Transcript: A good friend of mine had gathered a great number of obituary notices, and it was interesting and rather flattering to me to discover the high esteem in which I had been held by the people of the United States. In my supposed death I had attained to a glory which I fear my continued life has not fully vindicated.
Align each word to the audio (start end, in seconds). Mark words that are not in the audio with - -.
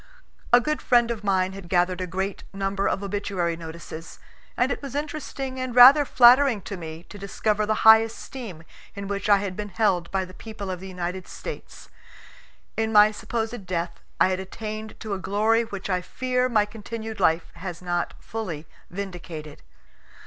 A 0.51 0.59
good 0.59 0.81
friend 0.81 1.11
of 1.11 1.23
mine 1.23 1.53
had 1.53 1.69
gathered 1.69 2.01
a 2.01 2.07
great 2.07 2.43
number 2.53 2.89
of 2.89 3.03
obituary 3.03 3.55
notices, 3.55 4.17
and 4.57 4.71
it 4.71 4.81
was 4.81 4.95
interesting 4.95 5.59
and 5.59 5.75
rather 5.75 6.05
flattering 6.05 6.63
to 6.63 6.75
me 6.75 7.03
to 7.09 7.19
discover 7.19 7.67
the 7.67 7.85
high 7.85 7.99
esteem 7.99 8.63
in 8.95 9.07
which 9.07 9.29
I 9.29 9.37
had 9.37 9.55
been 9.55 9.69
held 9.69 10.09
by 10.09 10.25
the 10.25 10.33
people 10.33 10.71
of 10.71 10.79
the 10.79 10.87
United 10.87 11.27
States. 11.27 11.87
In 12.75 12.91
my 12.91 13.11
supposed 13.11 13.67
death 13.67 13.99
I 14.19 14.29
had 14.29 14.39
attained 14.39 14.99
to 15.01 15.13
a 15.13 15.19
glory 15.19 15.65
which 15.65 15.87
I 15.87 16.01
fear 16.01 16.49
my 16.49 16.65
continued 16.65 17.19
life 17.19 17.51
has 17.57 17.79
not 17.79 18.15
fully 18.19 18.65
vindicated. 18.89 19.61